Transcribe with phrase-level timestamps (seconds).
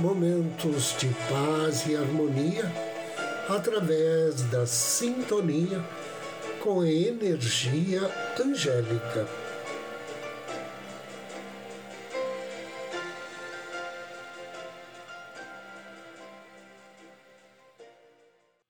[0.00, 2.70] momentos de paz e harmonia
[3.48, 5.84] através da sintonia
[6.62, 8.02] com a energia
[8.40, 9.26] angélica.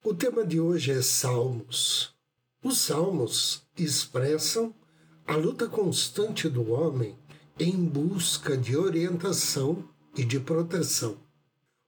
[0.02, 2.14] O tema de hoje é Salmos.
[2.62, 4.74] Os Salmos expressam
[5.26, 7.18] a luta constante do homem
[7.60, 9.84] em busca de orientação
[10.18, 11.16] e de proteção.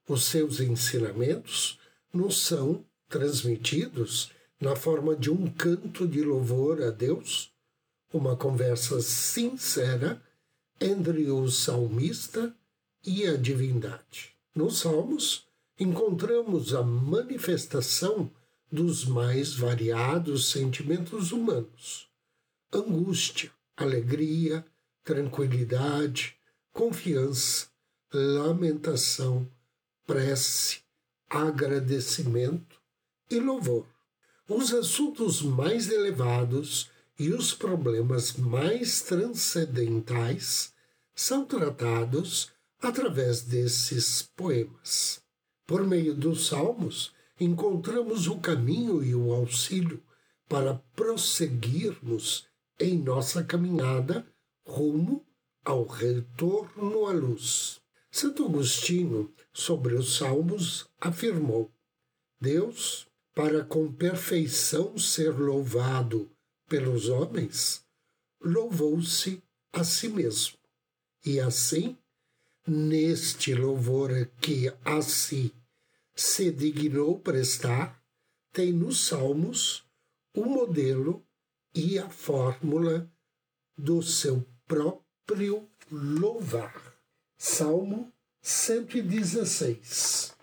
[0.08, 1.80] Os seus ensinamentos
[2.14, 7.52] nos são transmitidos na forma de um canto de louvor a Deus,
[8.12, 10.22] uma conversa sincera
[10.80, 12.54] entre o salmista
[13.04, 14.36] e a divindade.
[14.54, 15.46] Nos Salmos,
[15.78, 18.30] encontramos a manifestação
[18.70, 22.08] dos mais variados sentimentos humanos:
[22.72, 24.64] angústia, alegria,
[25.02, 26.36] tranquilidade,
[26.72, 27.69] confiança,
[28.12, 29.48] lamentação,
[30.06, 30.80] prece,
[31.28, 32.80] agradecimento
[33.30, 33.86] e louvor.
[34.48, 40.72] Os assuntos mais elevados e os problemas mais transcendentais
[41.14, 42.50] são tratados
[42.80, 45.22] através desses poemas.
[45.66, 50.02] Por meio dos salmos, encontramos o caminho e o auxílio
[50.48, 52.48] para prosseguirmos
[52.80, 54.26] em nossa caminhada
[54.66, 55.24] rumo
[55.64, 57.79] ao retorno à luz.
[58.10, 61.70] Santo Agostinho, sobre os Salmos, afirmou:
[62.40, 66.30] Deus, para com perfeição ser louvado
[66.68, 67.84] pelos homens,
[68.40, 70.58] louvou-se a si mesmo.
[71.24, 71.96] E assim,
[72.66, 74.10] neste louvor
[74.40, 75.54] que a si
[76.14, 78.02] se dignou prestar,
[78.52, 79.84] tem nos Salmos
[80.34, 81.24] o modelo
[81.74, 83.10] e a fórmula
[83.76, 86.89] do seu próprio louvar.
[87.42, 88.12] Salmo
[88.42, 90.34] 116.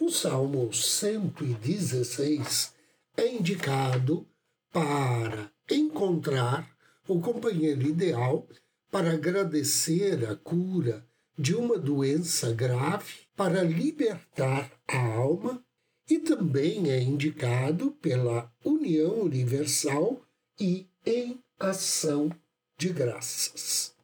[0.00, 2.72] O Salmo 116
[3.18, 4.26] é indicado
[4.72, 6.74] para encontrar
[7.06, 8.48] o companheiro ideal
[8.90, 11.06] para agradecer a cura
[11.38, 15.62] de uma doença grave, para libertar a alma,
[16.08, 20.22] e também é indicado pela união universal
[20.58, 22.30] e em ação
[22.78, 23.94] de graças.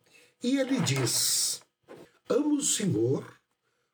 [0.42, 1.63] E ele diz:
[2.28, 3.38] Amo o Senhor,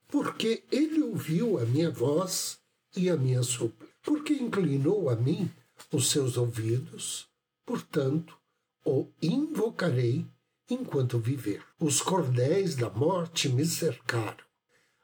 [0.08, 2.60] porque ele ouviu a minha voz
[2.96, 5.50] e a minha súplica, porque inclinou a mim
[5.92, 7.26] os seus ouvidos,
[7.66, 8.36] portanto,
[8.84, 10.26] o invocarei
[10.68, 11.62] enquanto viver.
[11.78, 14.44] Os cordéis da morte me cercaram.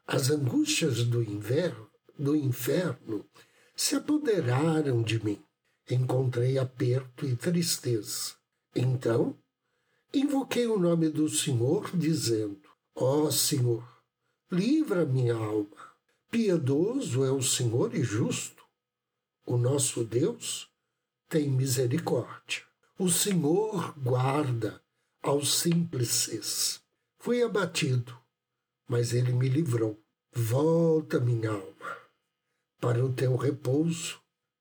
[0.07, 3.27] As angústias do inverno, do inferno
[3.75, 5.43] se apoderaram de mim.
[5.91, 8.35] Encontrei aperto e tristeza.
[8.75, 9.37] Então,
[10.15, 13.87] invoquei o nome do Senhor, dizendo: Ó oh, Senhor,
[14.51, 15.93] livra minha alma.
[16.31, 18.65] Piedoso é o Senhor e justo.
[19.45, 20.71] O nosso Deus
[21.29, 22.63] tem misericórdia.
[22.99, 24.83] O Senhor guarda
[25.23, 26.81] aos simples.
[27.19, 28.19] Fui abatido,
[28.89, 30.03] mas ele me livrou.
[30.33, 31.97] Volta, minha alma,
[32.81, 34.19] para o teu repouso,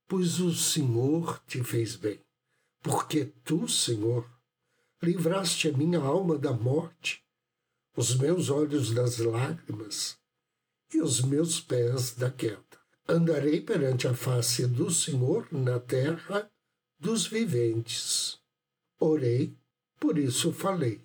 [0.10, 2.20] pois o Senhor te fez bem.
[2.84, 4.30] Porque tu, Senhor,
[5.02, 7.25] livraste a minha alma da morte
[7.96, 10.18] os meus olhos das lágrimas
[10.94, 12.64] e os meus pés da queda.
[13.08, 16.50] Andarei perante a face do Senhor na terra
[17.00, 18.40] dos viventes.
[19.00, 19.56] Orei,
[20.00, 21.02] por isso falei.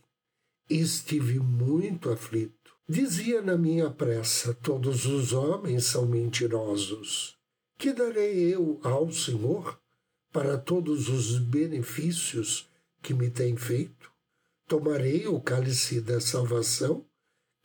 [0.69, 2.72] Estive muito aflito.
[2.88, 7.37] Dizia na minha pressa: Todos os homens são mentirosos.
[7.78, 9.78] Que darei eu ao Senhor
[10.32, 12.69] para todos os benefícios
[13.02, 14.10] que me tem feito?
[14.70, 17.05] Tomarei o cálice da salvação,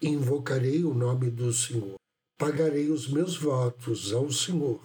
[0.01, 1.99] invocarei o nome do Senhor.
[2.35, 4.81] Pagarei os meus votos ao Senhor,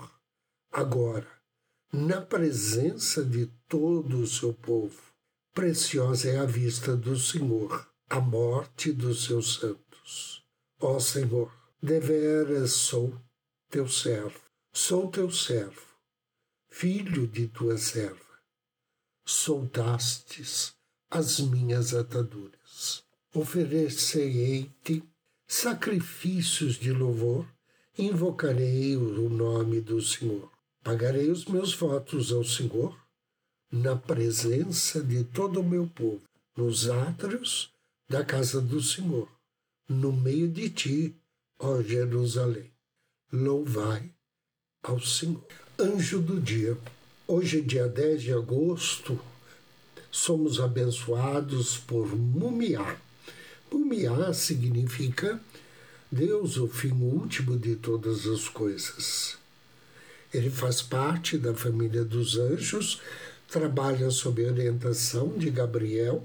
[0.71, 1.27] agora,
[1.91, 5.01] na presença de todo o seu povo.
[5.55, 10.45] Preciosa é a vista do Senhor, a morte dos seus santos.
[10.79, 11.51] Ó Senhor,
[11.83, 13.19] deveras sou
[13.71, 14.43] teu servo,
[14.75, 15.87] sou teu servo,
[16.69, 18.21] filho de tua serva.
[19.25, 20.79] Soltastes
[21.11, 23.03] as minhas ataduras.
[23.35, 25.03] Oferecei-te
[25.47, 27.47] sacrifícios de louvor
[27.99, 30.51] invocarei o nome do Senhor.
[30.83, 32.99] Pagarei os meus votos ao Senhor
[33.71, 36.23] na presença de todo o meu povo,
[36.57, 37.71] nos átrios
[38.09, 39.29] da casa do Senhor,
[39.89, 41.17] no meio de ti,
[41.59, 42.73] ó Jerusalém.
[43.33, 44.13] Louvai
[44.83, 45.47] ao Senhor.
[45.79, 46.77] Anjo do dia.
[47.29, 49.21] Hoje, dia 10 de agosto,
[50.11, 52.97] somos abençoados por Mumiá.
[53.71, 55.41] Mumiá significa
[56.11, 59.37] Deus, o fim último de todas as coisas.
[60.35, 63.01] Ele faz parte da família dos anjos,
[63.49, 66.25] trabalha sob orientação de Gabriel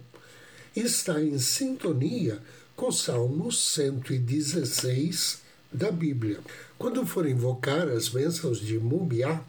[0.75, 2.39] e está em sintonia
[2.75, 5.41] com Salmos 116
[5.71, 6.39] da Bíblia.
[6.77, 9.41] Quando for invocar as bênçãos de Mumiá,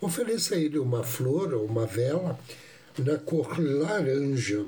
[0.00, 2.38] ofereça a ele uma flor ou uma vela
[2.98, 4.64] na cor laranja,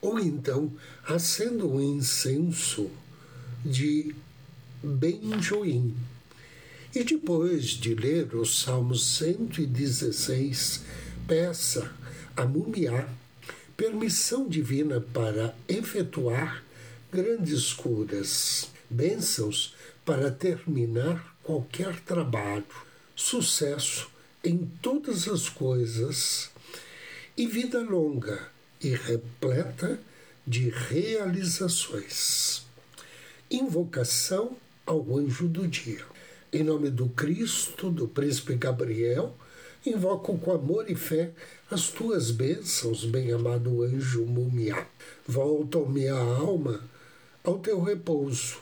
[0.00, 0.70] ou então
[1.06, 2.90] acenda um incenso
[3.64, 4.14] de
[4.82, 5.94] benjoim.
[6.94, 10.82] E depois de ler o Salmo 116,
[11.26, 11.90] peça
[12.36, 13.08] a Mumiá
[13.76, 16.62] permissão divina para efetuar
[17.12, 19.74] grandes curas, bênçãos
[20.04, 22.64] para terminar qualquer trabalho,
[23.16, 24.08] sucesso
[24.44, 26.50] em todas as coisas
[27.36, 28.38] e vida longa
[28.80, 29.98] e repleta
[30.46, 32.64] de realizações.
[33.50, 36.04] Invocação ao anjo do dia.
[36.52, 39.34] Em nome do Cristo, do príncipe Gabriel,
[39.84, 41.32] invoco com amor e fé
[41.70, 44.86] as tuas bênçãos, bem-amado anjo Mumiá.
[45.26, 46.80] Volta minha alma
[47.42, 48.58] ao teu repouso,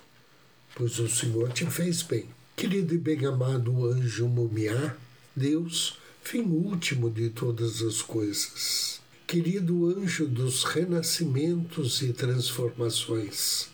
[0.75, 2.27] pois o Senhor te fez bem.
[2.57, 4.97] Querido e bem-amado anjo Mumiá,
[5.37, 9.01] Deus, fim último de todas as coisas.
[9.27, 13.69] Querido anjo dos renascimentos e transformações,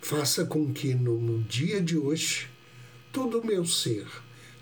[0.00, 2.48] faça com que no dia de hoje
[3.12, 4.06] todo o meu ser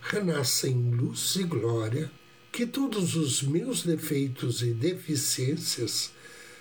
[0.03, 2.11] renasça em luz e glória,
[2.51, 6.13] que todos os meus defeitos e deficiências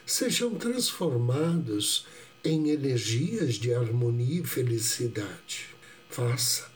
[0.05, 2.05] sejam transformados
[2.43, 5.69] em energias de harmonia e felicidade.
[6.09, 6.70] Faça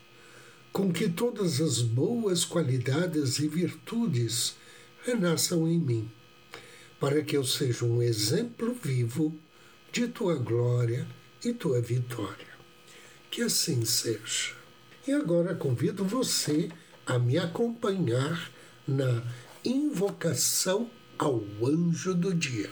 [0.76, 4.58] com que todas as boas qualidades e virtudes
[5.06, 6.12] renasçam em mim,
[7.00, 9.34] para que eu seja um exemplo vivo
[9.90, 11.08] de tua glória
[11.46, 12.50] e tua vitória.
[13.32, 14.52] Que assim seja.
[15.08, 16.68] E agora convido você
[17.06, 18.52] a me acompanhar
[18.86, 19.24] na
[19.64, 22.70] invocação ao anjo do dia.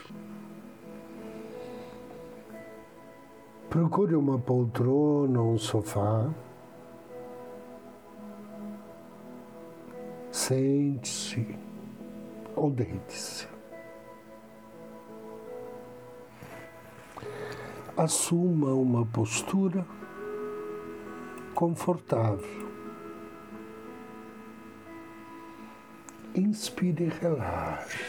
[3.70, 6.30] Procure uma poltrona ou um sofá
[10.45, 11.57] Sente-se
[12.54, 13.48] ou deite-se.
[17.95, 19.88] Assuma uma postura
[21.56, 22.68] confortável.
[26.36, 28.04] Inspire e relaxe.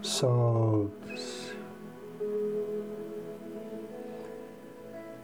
[0.00, 1.56] Solte-se.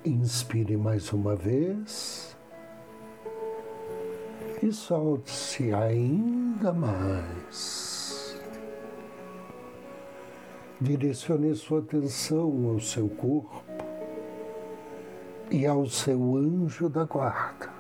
[0.04, 2.29] Inspire mais uma vez
[4.62, 8.38] e solte-se ainda mais.
[10.80, 13.62] Direcione sua atenção ao seu corpo
[15.50, 17.70] e ao seu anjo da guarda.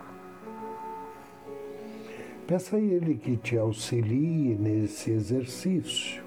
[2.46, 6.22] Peça a ele que te auxilie nesse exercício.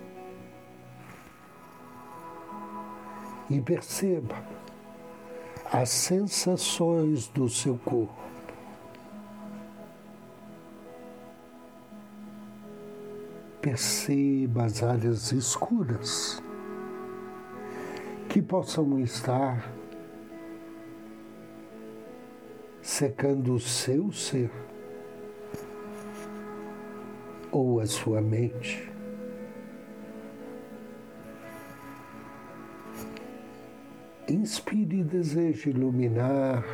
[3.50, 4.36] E perceba
[5.72, 8.33] as sensações do seu corpo
[13.64, 16.44] perceba as áreas escuras
[18.28, 19.74] que possam estar
[22.82, 24.52] secando o seu ser
[27.54, 28.92] ou a sua mente.
[34.28, 36.66] Inspire e deseje iluminar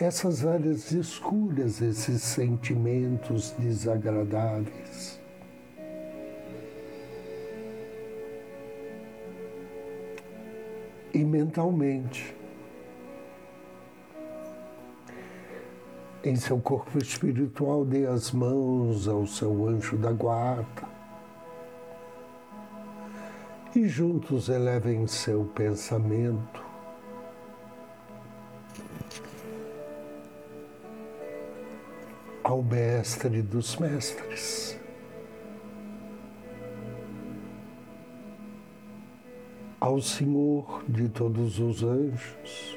[0.00, 5.20] essas áreas escuras, esses sentimentos desagradáveis.
[11.12, 12.34] E mentalmente,
[16.24, 20.88] em seu corpo espiritual, dê as mãos ao seu anjo da guarda
[23.74, 26.69] e juntos elevem seu pensamento
[32.50, 34.76] ao Mestre dos Mestres.
[39.80, 42.76] ao Senhor de todos os anjos,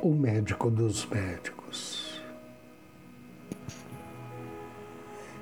[0.00, 2.22] o médico dos médicos.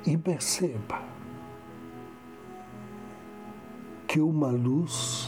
[0.06, 1.02] E perceba
[4.08, 5.25] que uma luz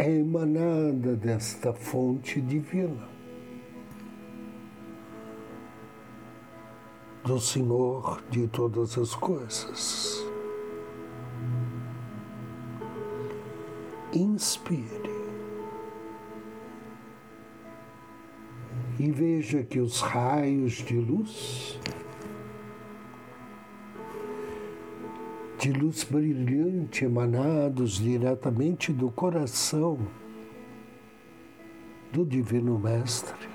[0.00, 3.06] é emanada desta fonte divina.
[7.22, 10.24] Do Senhor de todas as coisas.
[14.14, 15.20] Inspire
[18.98, 21.78] e veja que os raios de luz
[25.60, 29.98] de luz brilhante emanados diretamente do coração
[32.10, 33.46] do Divino Mestre.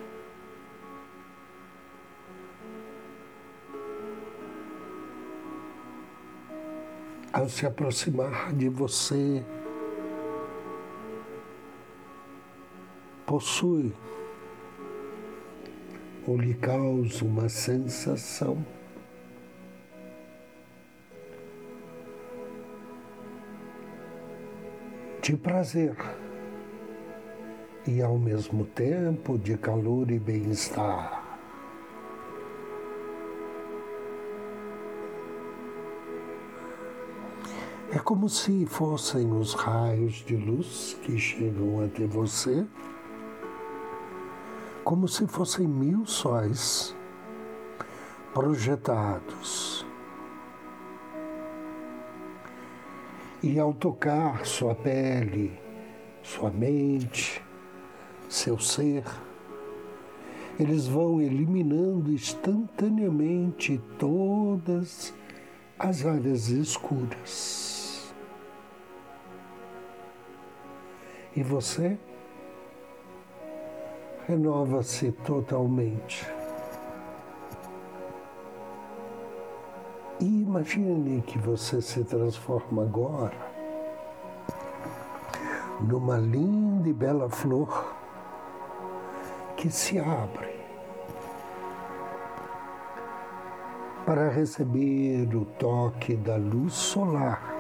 [7.34, 9.44] Ao se aproximar de você,
[13.26, 13.92] possui
[16.28, 18.64] ou lhe causa uma sensação
[25.26, 25.98] de prazer
[27.88, 31.40] e ao mesmo tempo de calor e bem-estar.
[37.92, 42.64] É como se fossem os raios de luz que chegam até você,
[44.84, 46.96] como se fossem mil sóis
[48.32, 49.85] projetados
[53.46, 55.52] E ao tocar sua pele,
[56.24, 57.40] sua mente,
[58.28, 59.04] seu ser,
[60.60, 65.14] eles vão eliminando instantaneamente todas
[65.78, 68.12] as áreas escuras.
[71.36, 72.00] E você
[74.28, 76.26] renova-se totalmente.
[80.20, 83.56] E imagine que você se transforma agora
[85.82, 87.94] numa linda e bela flor
[89.58, 90.56] que se abre
[94.06, 97.54] para receber o toque da luz solar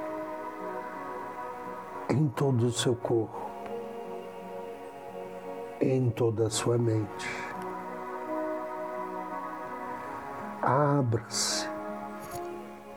[2.09, 3.49] em todo o seu corpo,
[5.81, 7.27] em toda a sua mente.
[10.61, 11.54] Abra-se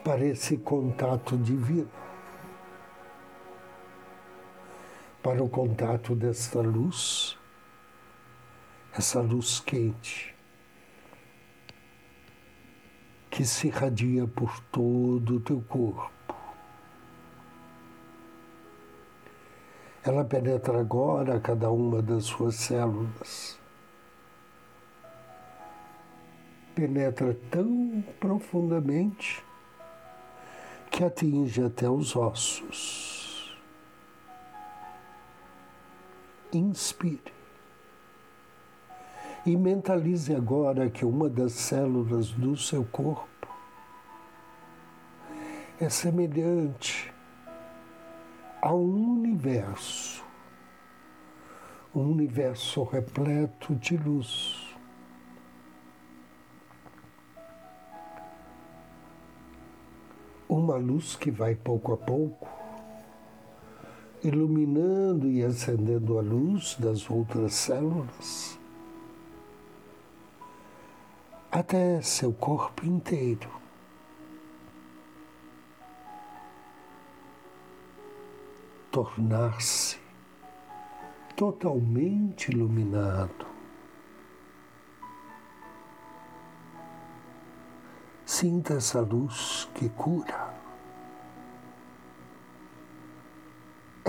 [0.08, 1.90] para esse contato divino,
[5.22, 7.36] para o contato desta luz,
[8.96, 10.34] essa luz quente
[13.28, 16.34] que se irradia por todo o teu corpo.
[20.02, 23.60] Ela penetra agora cada uma das suas células.
[26.74, 29.46] Penetra tão profundamente
[30.98, 33.56] que atinge até os ossos.
[36.52, 37.32] Inspire.
[39.46, 43.46] E mentalize agora que uma das células do seu corpo
[45.80, 47.14] é semelhante
[48.60, 50.24] a um universo,
[51.94, 54.67] um universo repleto de luz.
[60.58, 62.48] Uma luz que vai pouco a pouco
[64.22, 68.58] iluminando e acendendo a luz das outras células
[71.50, 73.50] até seu corpo inteiro.
[78.90, 79.98] Tornar-se
[81.36, 83.46] totalmente iluminado.
[88.24, 90.47] Sinta essa luz que cura.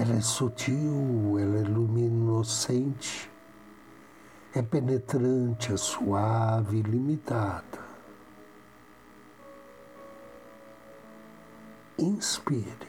[0.09, 3.29] Ela é sutil, ela é luminescente,
[4.55, 7.77] é penetrante, é suave, limitada.
[11.95, 12.87] Inspire.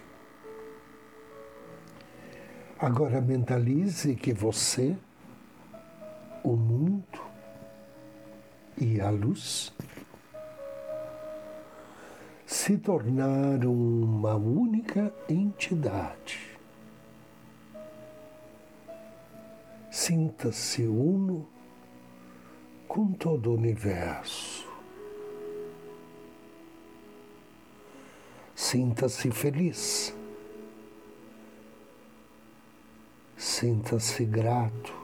[2.79, 4.97] Agora mentalize que você,
[6.43, 7.21] o mundo
[8.79, 9.75] e a luz
[12.47, 16.50] se tornaram uma única entidade.
[19.91, 21.49] sinta-se uno
[22.87, 24.69] com todo o universo.
[28.55, 30.15] Sinta-se feliz.
[33.37, 34.95] Sinta-se grato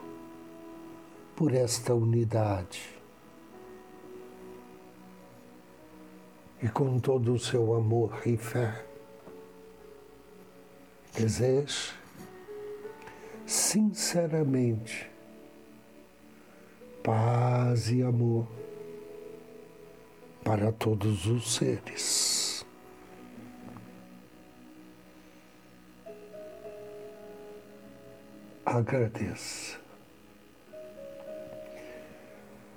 [1.35, 2.95] por esta unidade.
[6.61, 8.83] E com todo o seu amor e fé,
[11.13, 11.93] deseje
[13.67, 15.11] sinceramente
[17.03, 18.47] paz e amor
[20.41, 22.65] para todos os seres.
[28.65, 29.77] Agradeça.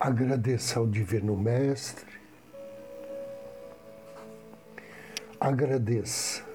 [0.01, 2.19] Agradeça ao Divino Mestre.
[5.39, 6.50] Agradeça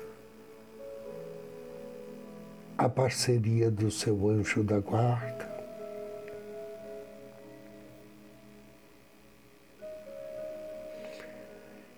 [2.78, 5.54] a parceria do seu anjo da guarda.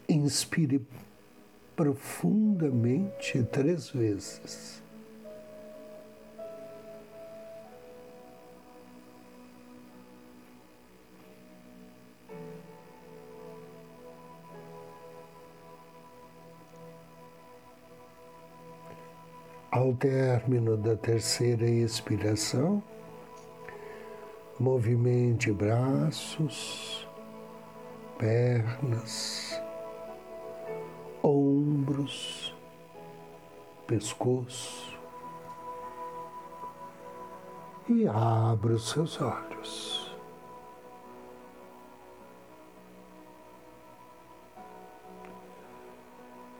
[0.08, 0.86] Inspire
[1.76, 4.82] profundamente três vezes.
[19.78, 22.82] Ao término da terceira expiração,
[24.60, 27.08] movimente braços,
[28.18, 29.62] pernas,
[31.22, 32.56] ombros,
[33.86, 34.98] pescoço
[37.88, 40.12] e abra os seus olhos.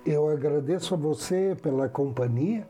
[0.06, 2.70] Eu agradeço a você pela companhia